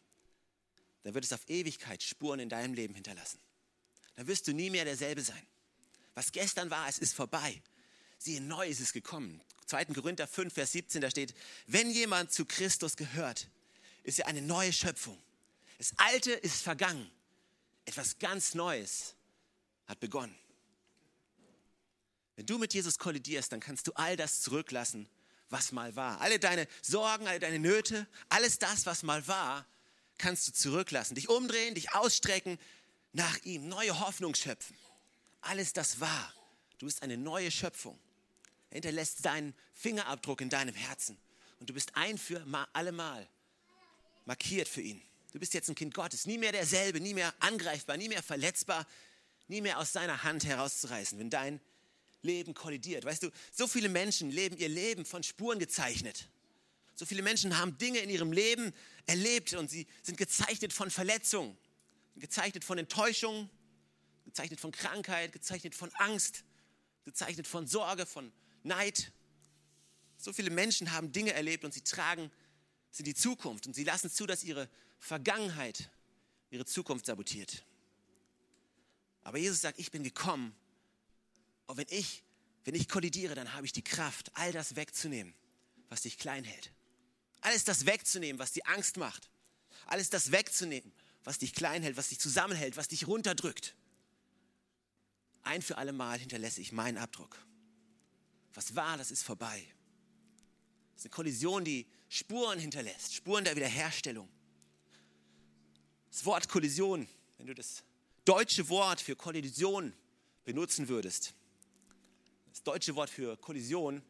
dann 1.02 1.14
wird 1.14 1.24
es 1.24 1.32
auf 1.32 1.48
Ewigkeit 1.48 2.02
Spuren 2.02 2.40
in 2.40 2.48
deinem 2.48 2.74
Leben 2.74 2.94
hinterlassen. 2.94 3.38
Dann 4.16 4.26
wirst 4.26 4.46
du 4.48 4.52
nie 4.52 4.70
mehr 4.70 4.84
derselbe 4.84 5.22
sein. 5.22 5.46
Was 6.14 6.32
gestern 6.32 6.70
war, 6.70 6.88
es 6.88 6.98
ist 6.98 7.14
vorbei. 7.14 7.62
Siehe, 8.18 8.40
neu 8.40 8.66
ist 8.66 8.80
es 8.80 8.92
gekommen. 8.92 9.40
2. 9.66 9.86
Korinther 9.86 10.26
5, 10.26 10.52
Vers 10.52 10.72
17, 10.72 11.00
da 11.00 11.10
steht, 11.10 11.34
wenn 11.66 11.90
jemand 11.90 12.32
zu 12.32 12.44
Christus 12.44 12.96
gehört, 12.96 13.48
ist 14.02 14.18
er 14.18 14.26
eine 14.26 14.42
neue 14.42 14.72
Schöpfung. 14.72 15.16
Das 15.78 15.92
Alte 15.96 16.32
ist 16.32 16.62
vergangen. 16.62 17.10
Etwas 17.86 18.18
ganz 18.18 18.54
Neues 18.54 19.14
hat 19.86 20.00
begonnen. 20.00 20.34
Wenn 22.36 22.46
du 22.46 22.58
mit 22.58 22.74
Jesus 22.74 22.98
kollidierst, 22.98 23.52
dann 23.52 23.60
kannst 23.60 23.86
du 23.86 23.92
all 23.92 24.16
das 24.16 24.40
zurücklassen, 24.40 25.08
was 25.50 25.72
mal 25.72 25.94
war. 25.96 26.20
Alle 26.20 26.38
deine 26.38 26.66
Sorgen, 26.82 27.26
alle 27.26 27.40
deine 27.40 27.58
Nöte, 27.58 28.06
alles 28.28 28.58
das, 28.58 28.86
was 28.86 29.02
mal 29.02 29.26
war, 29.28 29.66
kannst 30.18 30.48
du 30.48 30.52
zurücklassen. 30.52 31.14
Dich 31.14 31.28
umdrehen, 31.28 31.74
dich 31.74 31.94
ausstrecken 31.94 32.58
nach 33.12 33.38
ihm, 33.44 33.68
neue 33.68 33.98
Hoffnung 34.00 34.34
schöpfen. 34.34 34.76
Alles 35.40 35.72
das 35.72 36.00
war. 36.00 36.34
Du 36.78 36.86
bist 36.86 37.02
eine 37.02 37.16
neue 37.16 37.50
Schöpfung. 37.50 37.98
Er 38.70 38.76
hinterlässt 38.76 39.22
seinen 39.22 39.54
Fingerabdruck 39.74 40.40
in 40.40 40.48
deinem 40.48 40.74
Herzen. 40.74 41.18
Und 41.58 41.68
du 41.68 41.74
bist 41.74 41.96
ein 41.96 42.16
für 42.16 42.44
allemal 42.72 43.28
markiert 44.24 44.68
für 44.68 44.80
ihn. 44.80 45.02
Du 45.32 45.38
bist 45.38 45.54
jetzt 45.54 45.68
ein 45.68 45.74
Kind 45.74 45.94
Gottes, 45.94 46.26
nie 46.26 46.38
mehr 46.38 46.52
derselbe, 46.52 47.00
nie 47.00 47.14
mehr 47.14 47.32
angreifbar, 47.40 47.96
nie 47.96 48.08
mehr 48.08 48.22
verletzbar, 48.22 48.86
nie 49.48 49.60
mehr 49.60 49.78
aus 49.78 49.92
seiner 49.92 50.22
Hand 50.22 50.44
herauszureißen, 50.44 51.18
wenn 51.18 51.30
dein 51.30 51.60
Leben 52.22 52.54
kollidiert. 52.54 53.04
Weißt 53.04 53.22
du, 53.22 53.30
so 53.52 53.66
viele 53.66 53.88
Menschen 53.88 54.30
leben 54.30 54.56
ihr 54.56 54.68
Leben 54.68 55.04
von 55.04 55.22
Spuren 55.22 55.58
gezeichnet. 55.58 56.28
So 56.94 57.06
viele 57.06 57.22
Menschen 57.22 57.56
haben 57.58 57.78
Dinge 57.78 58.00
in 58.00 58.10
ihrem 58.10 58.32
Leben 58.32 58.72
erlebt 59.06 59.54
und 59.54 59.70
sie 59.70 59.86
sind 60.02 60.18
gezeichnet 60.18 60.72
von 60.72 60.90
Verletzungen, 60.90 61.56
gezeichnet 62.16 62.62
von 62.62 62.76
Enttäuschung, 62.76 63.48
gezeichnet 64.24 64.60
von 64.60 64.70
Krankheit, 64.70 65.32
gezeichnet 65.32 65.74
von 65.74 65.90
Angst, 65.94 66.44
gezeichnet 67.04 67.46
von 67.46 67.66
Sorge, 67.66 68.04
von 68.04 68.32
Neid. 68.62 69.12
So 70.18 70.32
viele 70.32 70.50
Menschen 70.50 70.92
haben 70.92 71.12
Dinge 71.12 71.32
erlebt 71.32 71.64
und 71.64 71.72
sie 71.72 71.80
tragen 71.80 72.30
in 72.98 73.04
die 73.04 73.14
Zukunft 73.14 73.66
und 73.66 73.74
sie 73.74 73.84
lassen 73.84 74.10
zu, 74.10 74.26
dass 74.26 74.44
ihre 74.44 74.68
Vergangenheit 74.98 75.90
ihre 76.50 76.66
Zukunft 76.66 77.06
sabotiert. 77.06 77.64
Aber 79.22 79.38
Jesus 79.38 79.60
sagt, 79.60 79.78
ich 79.78 79.90
bin 79.90 80.02
gekommen, 80.02 80.54
und 81.70 81.76
wenn 81.76 81.86
ich, 81.88 82.24
wenn 82.64 82.74
ich 82.74 82.88
kollidiere, 82.88 83.34
dann 83.34 83.54
habe 83.54 83.64
ich 83.64 83.72
die 83.72 83.84
Kraft, 83.84 84.30
all 84.34 84.52
das 84.52 84.76
wegzunehmen, 84.76 85.32
was 85.88 86.02
dich 86.02 86.18
klein 86.18 86.44
hält. 86.44 86.72
Alles 87.40 87.64
das 87.64 87.86
wegzunehmen, 87.86 88.38
was 88.38 88.52
dir 88.52 88.66
Angst 88.66 88.96
macht. 88.96 89.30
Alles 89.86 90.10
das 90.10 90.32
wegzunehmen, 90.32 90.92
was 91.24 91.38
dich 91.38 91.54
klein 91.54 91.82
hält, 91.82 91.96
was 91.96 92.08
dich 92.08 92.18
zusammenhält, 92.18 92.76
was 92.76 92.88
dich 92.88 93.06
runterdrückt. 93.06 93.76
Ein 95.42 95.62
für 95.62 95.78
alle 95.78 95.92
Mal 95.92 96.18
hinterlasse 96.18 96.60
ich 96.60 96.72
meinen 96.72 96.98
Abdruck. 96.98 97.38
Was 98.52 98.74
war, 98.74 98.98
das 98.98 99.10
ist 99.10 99.22
vorbei. 99.22 99.64
Das 100.94 101.02
ist 101.02 101.06
eine 101.06 101.14
Kollision, 101.14 101.64
die 101.64 101.86
Spuren 102.08 102.58
hinterlässt, 102.58 103.14
Spuren 103.14 103.44
der 103.44 103.54
Wiederherstellung. 103.56 104.28
Das 106.10 106.24
Wort 106.24 106.48
Kollision, 106.48 107.08
wenn 107.38 107.46
du 107.46 107.54
das 107.54 107.84
deutsche 108.24 108.68
Wort 108.68 109.00
für 109.00 109.14
Kollision 109.14 109.94
benutzen 110.44 110.88
würdest, 110.88 111.34
das 112.60 112.64
deutsche 112.74 112.94
Wort 112.94 113.08
für 113.08 113.38
Kollision 113.38 114.02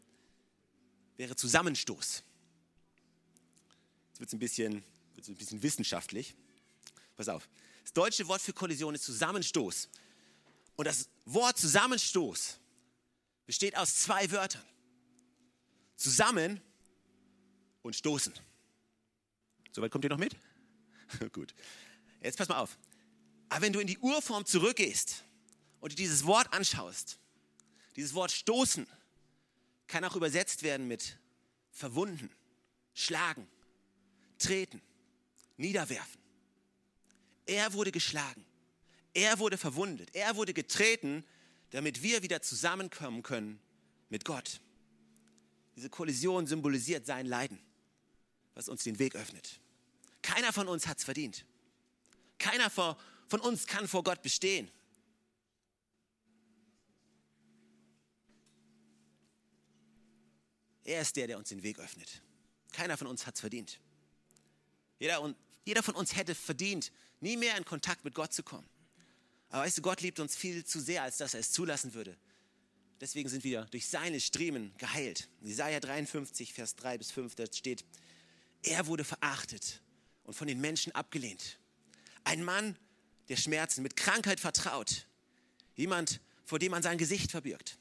wäre 1.16 1.36
Zusammenstoß. 1.36 2.24
Jetzt 4.08 4.18
wird 4.18 4.28
es 4.28 4.32
ein, 4.32 4.38
bisschen, 4.40 4.84
ein 5.28 5.36
bisschen 5.36 5.62
wissenschaftlich. 5.62 6.34
Pass 7.16 7.28
auf. 7.28 7.48
Das 7.84 7.92
deutsche 7.92 8.26
Wort 8.26 8.42
für 8.42 8.52
Kollision 8.52 8.96
ist 8.96 9.04
Zusammenstoß. 9.04 9.88
Und 10.74 10.84
das 10.84 11.08
Wort 11.26 11.58
Zusammenstoß 11.58 12.58
besteht 13.46 13.76
aus 13.76 13.94
zwei 13.94 14.28
Wörtern. 14.32 14.64
Zusammen 15.94 16.60
und 17.82 17.94
stoßen. 17.94 18.34
Soweit 19.70 19.92
kommt 19.92 20.02
ihr 20.02 20.10
noch 20.10 20.18
mit? 20.18 20.34
Gut. 21.32 21.54
Jetzt 22.20 22.36
pass 22.36 22.48
mal 22.48 22.58
auf. 22.58 22.76
Aber 23.48 23.60
wenn 23.62 23.72
du 23.72 23.78
in 23.78 23.86
die 23.86 23.98
Urform 23.98 24.44
zurückgehst 24.44 25.22
und 25.78 25.92
dir 25.92 25.96
dieses 25.96 26.26
Wort 26.26 26.52
anschaust, 26.52 27.20
dieses 28.00 28.14
Wort 28.14 28.32
stoßen 28.32 28.86
kann 29.86 30.04
auch 30.04 30.16
übersetzt 30.16 30.62
werden 30.62 30.88
mit 30.88 31.18
verwunden, 31.70 32.30
schlagen, 32.94 33.46
treten, 34.38 34.80
niederwerfen. 35.58 36.18
Er 37.44 37.74
wurde 37.74 37.92
geschlagen, 37.92 38.42
er 39.12 39.38
wurde 39.38 39.58
verwundet, 39.58 40.14
er 40.14 40.34
wurde 40.36 40.54
getreten, 40.54 41.26
damit 41.72 42.02
wir 42.02 42.22
wieder 42.22 42.40
zusammenkommen 42.40 43.22
können 43.22 43.60
mit 44.08 44.24
Gott. 44.24 44.62
Diese 45.76 45.90
Kollision 45.90 46.46
symbolisiert 46.46 47.04
sein 47.04 47.26
Leiden, 47.26 47.60
was 48.54 48.70
uns 48.70 48.82
den 48.82 48.98
Weg 48.98 49.14
öffnet. 49.14 49.60
Keiner 50.22 50.54
von 50.54 50.68
uns 50.68 50.86
hat 50.86 50.96
es 50.96 51.04
verdient. 51.04 51.44
Keiner 52.38 52.70
von 52.70 52.96
uns 53.42 53.66
kann 53.66 53.86
vor 53.86 54.02
Gott 54.04 54.22
bestehen. 54.22 54.70
Er 60.90 61.02
ist 61.02 61.14
der, 61.14 61.28
der 61.28 61.38
uns 61.38 61.50
den 61.50 61.62
Weg 61.62 61.78
öffnet. 61.78 62.20
Keiner 62.72 62.96
von 62.96 63.06
uns 63.06 63.24
hat 63.24 63.36
es 63.36 63.40
verdient. 63.40 63.78
Jeder, 64.98 65.20
und, 65.20 65.36
jeder 65.64 65.84
von 65.84 65.94
uns 65.94 66.16
hätte 66.16 66.34
verdient, 66.34 66.90
nie 67.20 67.36
mehr 67.36 67.56
in 67.56 67.64
Kontakt 67.64 68.04
mit 68.04 68.12
Gott 68.12 68.32
zu 68.32 68.42
kommen. 68.42 68.68
Aber 69.50 69.62
weißt 69.62 69.78
du, 69.78 69.82
Gott 69.82 70.00
liebt 70.00 70.18
uns 70.18 70.34
viel 70.34 70.64
zu 70.64 70.80
sehr, 70.80 71.04
als 71.04 71.18
dass 71.18 71.34
er 71.34 71.40
es 71.40 71.52
zulassen 71.52 71.94
würde. 71.94 72.16
Deswegen 73.00 73.28
sind 73.28 73.44
wir 73.44 73.66
durch 73.66 73.86
seine 73.86 74.18
Striemen 74.18 74.74
geheilt. 74.78 75.28
Jesaja 75.40 75.78
53, 75.78 76.52
Vers 76.52 76.74
3 76.74 76.98
bis 76.98 77.12
5, 77.12 77.36
da 77.36 77.44
steht, 77.46 77.84
er 78.64 78.88
wurde 78.88 79.04
verachtet 79.04 79.82
und 80.24 80.34
von 80.34 80.48
den 80.48 80.60
Menschen 80.60 80.92
abgelehnt. 80.92 81.60
Ein 82.24 82.42
Mann, 82.42 82.76
der 83.28 83.36
Schmerzen 83.36 83.84
mit 83.84 83.94
Krankheit 83.94 84.40
vertraut. 84.40 85.06
Jemand, 85.76 86.20
vor 86.44 86.58
dem 86.58 86.72
man 86.72 86.82
sein 86.82 86.98
Gesicht 86.98 87.30
verbirgt. 87.30 87.78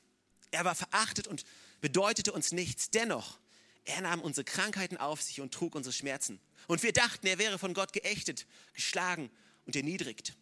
Er 0.51 0.63
war 0.63 0.75
verachtet 0.75 1.27
und 1.27 1.43
bedeutete 1.81 2.31
uns 2.31 2.51
nichts. 2.51 2.89
Dennoch, 2.89 3.39
er 3.85 4.01
nahm 4.01 4.21
unsere 4.21 4.45
Krankheiten 4.45 4.97
auf 4.97 5.21
sich 5.21 5.41
und 5.41 5.53
trug 5.53 5.75
unsere 5.75 5.93
Schmerzen. 5.93 6.39
Und 6.67 6.83
wir 6.83 6.93
dachten, 6.93 7.25
er 7.27 7.39
wäre 7.39 7.57
von 7.57 7.73
Gott 7.73 7.93
geächtet, 7.93 8.45
geschlagen 8.73 9.29
und 9.65 9.75
erniedrigt. 9.75 10.35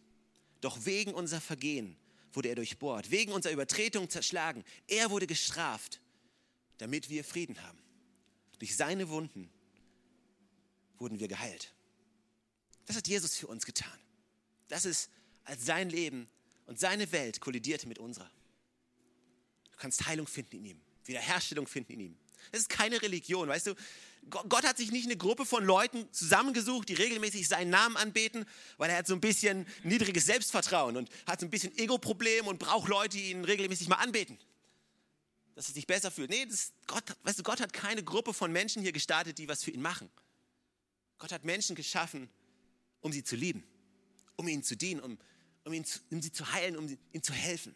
Doch 0.60 0.84
wegen 0.84 1.14
unserer 1.14 1.40
Vergehen 1.40 1.96
wurde 2.32 2.48
er 2.48 2.56
durchbohrt, 2.56 3.10
wegen 3.10 3.32
unserer 3.32 3.52
Übertretung 3.52 4.10
zerschlagen. 4.10 4.64
Er 4.86 5.10
wurde 5.10 5.26
gestraft, 5.26 6.00
damit 6.78 7.08
wir 7.08 7.24
Frieden 7.24 7.62
haben. 7.62 7.78
Durch 8.58 8.76
seine 8.76 9.08
Wunden 9.08 9.50
wurden 10.98 11.20
wir 11.20 11.28
geheilt. 11.28 11.72
Das 12.86 12.96
hat 12.96 13.08
Jesus 13.08 13.36
für 13.36 13.46
uns 13.46 13.64
getan. 13.64 13.98
Das 14.68 14.84
ist, 14.84 15.10
als 15.44 15.64
sein 15.64 15.90
Leben 15.90 16.28
und 16.66 16.78
seine 16.78 17.12
Welt 17.12 17.40
kollidierte 17.40 17.86
mit 17.86 17.98
unserer. 17.98 18.30
Du 19.70 19.78
kannst 19.78 20.06
Heilung 20.06 20.26
finden 20.26 20.56
in 20.56 20.64
ihm. 20.64 20.80
Wiederherstellung 21.08 21.66
finden 21.66 21.92
in 21.92 22.00
ihm. 22.00 22.16
Es 22.52 22.60
ist 22.60 22.68
keine 22.68 23.00
Religion, 23.02 23.48
weißt 23.48 23.68
du? 23.68 23.74
Gott 24.30 24.64
hat 24.64 24.76
sich 24.76 24.90
nicht 24.90 25.06
eine 25.06 25.16
Gruppe 25.16 25.46
von 25.46 25.64
Leuten 25.64 26.12
zusammengesucht, 26.12 26.88
die 26.88 26.94
regelmäßig 26.94 27.48
seinen 27.48 27.70
Namen 27.70 27.96
anbeten, 27.96 28.44
weil 28.76 28.90
er 28.90 28.98
hat 28.98 29.06
so 29.06 29.14
ein 29.14 29.20
bisschen 29.20 29.66
niedriges 29.84 30.26
Selbstvertrauen 30.26 30.96
und 30.96 31.08
hat 31.26 31.40
so 31.40 31.46
ein 31.46 31.50
bisschen 31.50 31.76
Ego-Problem 31.78 32.46
und 32.46 32.58
braucht 32.58 32.88
Leute, 32.88 33.16
die 33.16 33.30
ihn 33.30 33.44
regelmäßig 33.44 33.88
mal 33.88 33.96
anbeten. 33.96 34.38
Dass 35.54 35.68
er 35.68 35.74
sich 35.74 35.86
besser 35.86 36.10
fühlt. 36.10 36.30
Nee, 36.30 36.44
das, 36.44 36.72
Gott, 36.86 37.04
weißt 37.22 37.38
du, 37.38 37.42
Gott 37.42 37.60
hat 37.60 37.72
keine 37.72 38.02
Gruppe 38.04 38.34
von 38.34 38.52
Menschen 38.52 38.82
hier 38.82 38.92
gestartet, 38.92 39.38
die 39.38 39.48
was 39.48 39.64
für 39.64 39.70
ihn 39.70 39.82
machen. 39.82 40.10
Gott 41.18 41.32
hat 41.32 41.44
Menschen 41.44 41.74
geschaffen, 41.74 42.28
um 43.00 43.12
sie 43.12 43.24
zu 43.24 43.34
lieben, 43.34 43.64
um 44.36 44.46
ihnen 44.46 44.62
zu 44.62 44.76
dienen, 44.76 45.00
um, 45.00 45.18
um, 45.64 45.72
ihn 45.72 45.84
um 46.10 46.22
sie 46.22 46.32
zu 46.32 46.52
heilen, 46.52 46.76
um 46.76 46.86
ihnen 46.86 47.22
zu 47.22 47.32
helfen, 47.32 47.74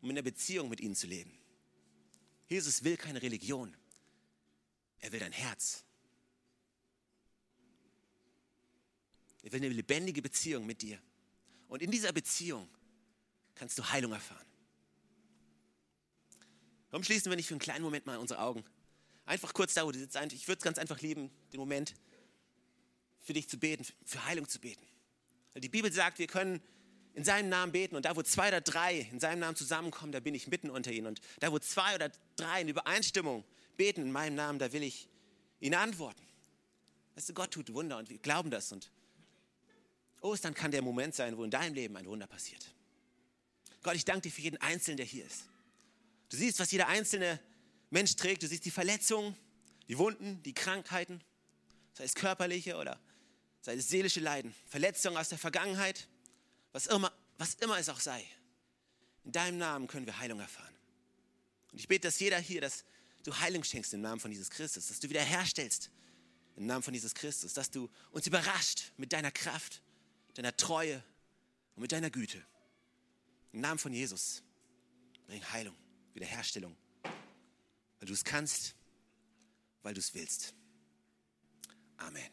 um 0.00 0.08
in 0.08 0.16
der 0.16 0.22
Beziehung 0.22 0.68
mit 0.68 0.80
ihnen 0.80 0.96
zu 0.96 1.06
leben. 1.06 1.41
Jesus 2.52 2.84
will 2.84 2.98
keine 2.98 3.22
Religion. 3.22 3.74
Er 5.00 5.10
will 5.10 5.20
dein 5.20 5.32
Herz. 5.32 5.84
Er 9.42 9.52
will 9.52 9.60
eine 9.64 9.70
lebendige 9.70 10.20
Beziehung 10.20 10.66
mit 10.66 10.82
dir. 10.82 11.00
Und 11.68 11.80
in 11.80 11.90
dieser 11.90 12.12
Beziehung 12.12 12.68
kannst 13.54 13.78
du 13.78 13.88
Heilung 13.90 14.12
erfahren. 14.12 14.46
Warum 16.90 17.02
schließen 17.02 17.32
wir 17.32 17.36
nicht 17.36 17.46
für 17.46 17.54
einen 17.54 17.60
kleinen 17.60 17.82
Moment 17.82 18.04
mal 18.04 18.18
unsere 18.18 18.40
Augen? 18.40 18.62
Einfach 19.24 19.54
kurz 19.54 19.72
da, 19.72 19.86
wo 19.86 19.90
du 19.90 19.98
sitzt. 19.98 20.14
Ich 20.34 20.46
würde 20.46 20.58
es 20.58 20.64
ganz 20.64 20.76
einfach 20.76 21.00
lieben, 21.00 21.30
den 21.54 21.58
Moment 21.58 21.94
für 23.22 23.32
dich 23.32 23.48
zu 23.48 23.58
beten, 23.58 23.86
für 24.04 24.26
Heilung 24.26 24.46
zu 24.46 24.60
beten. 24.60 24.86
Weil 25.54 25.62
die 25.62 25.70
Bibel 25.70 25.90
sagt, 25.90 26.18
wir 26.18 26.26
können 26.26 26.60
in 27.14 27.24
seinem 27.24 27.48
Namen 27.48 27.72
beten 27.72 27.96
und 27.96 28.04
da, 28.04 28.16
wo 28.16 28.22
zwei 28.22 28.48
oder 28.48 28.60
drei 28.60 29.08
in 29.12 29.20
seinem 29.20 29.40
Namen 29.40 29.56
zusammenkommen, 29.56 30.12
da 30.12 30.20
bin 30.20 30.34
ich 30.34 30.46
mitten 30.48 30.70
unter 30.70 30.90
ihnen. 30.90 31.08
Und 31.08 31.20
da, 31.40 31.52
wo 31.52 31.58
zwei 31.58 31.94
oder 31.94 32.10
drei 32.36 32.62
in 32.62 32.68
Übereinstimmung 32.68 33.44
beten 33.76 34.02
in 34.02 34.12
meinem 34.12 34.34
Namen, 34.34 34.58
da 34.58 34.72
will 34.72 34.82
ich 34.82 35.08
ihnen 35.60 35.74
antworten. 35.74 36.22
Weißt 37.14 37.28
du, 37.28 37.34
Gott 37.34 37.50
tut 37.50 37.72
Wunder 37.74 37.98
und 37.98 38.08
wir 38.08 38.18
glauben 38.18 38.50
das. 38.50 38.72
Und 38.72 38.90
Ostern 40.22 40.54
kann 40.54 40.70
der 40.70 40.82
Moment 40.82 41.14
sein, 41.14 41.36
wo 41.36 41.44
in 41.44 41.50
deinem 41.50 41.74
Leben 41.74 41.96
ein 41.96 42.06
Wunder 42.06 42.26
passiert. 42.26 42.64
Gott, 43.82 43.96
ich 43.96 44.04
danke 44.04 44.22
dir 44.22 44.30
für 44.30 44.40
jeden 44.40 44.58
Einzelnen, 44.58 44.96
der 44.96 45.06
hier 45.06 45.26
ist. 45.26 45.44
Du 46.30 46.36
siehst, 46.36 46.60
was 46.60 46.70
jeder 46.70 46.88
einzelne 46.88 47.40
Mensch 47.90 48.16
trägt. 48.16 48.42
Du 48.42 48.46
siehst 48.46 48.64
die 48.64 48.70
Verletzungen, 48.70 49.36
die 49.88 49.98
Wunden, 49.98 50.42
die 50.44 50.54
Krankheiten, 50.54 51.20
sei 51.92 52.04
es 52.04 52.14
körperliche 52.14 52.76
oder 52.76 52.98
sei 53.60 53.74
es 53.74 53.88
seelische 53.88 54.20
Leiden, 54.20 54.54
Verletzungen 54.66 55.18
aus 55.18 55.28
der 55.28 55.38
Vergangenheit, 55.38 56.08
was 56.72 56.86
immer, 56.86 57.12
was 57.38 57.54
immer 57.54 57.78
es 57.78 57.88
auch 57.88 58.00
sei. 58.00 58.26
In 59.24 59.32
deinem 59.32 59.58
Namen 59.58 59.86
können 59.86 60.06
wir 60.06 60.18
Heilung 60.18 60.40
erfahren. 60.40 60.74
Und 61.70 61.78
ich 61.78 61.88
bete, 61.88 62.08
dass 62.08 62.18
jeder 62.18 62.38
hier, 62.38 62.60
dass 62.60 62.84
du 63.22 63.38
Heilung 63.38 63.62
schenkst 63.62 63.94
im 63.94 64.00
Namen 64.00 64.20
von 64.20 64.32
Jesus 64.32 64.50
Christus, 64.50 64.88
dass 64.88 64.98
du 64.98 65.08
wiederherstellst 65.08 65.90
im 66.56 66.66
Namen 66.66 66.82
von 66.82 66.92
Jesus 66.92 67.14
Christus, 67.14 67.54
dass 67.54 67.70
du 67.70 67.88
uns 68.10 68.26
überrascht 68.26 68.92
mit 68.96 69.12
deiner 69.12 69.30
Kraft, 69.30 69.82
deiner 70.34 70.56
Treue 70.56 71.02
und 71.76 71.82
mit 71.82 71.92
deiner 71.92 72.10
Güte. 72.10 72.44
Im 73.52 73.60
Namen 73.60 73.78
von 73.78 73.92
Jesus 73.92 74.42
bring 75.26 75.42
Heilung, 75.50 75.76
Wiederherstellung, 76.14 76.76
weil 77.02 78.06
du 78.06 78.12
es 78.12 78.24
kannst, 78.24 78.74
weil 79.82 79.94
du 79.94 80.00
es 80.00 80.14
willst. 80.14 80.54
Amen. 81.98 82.30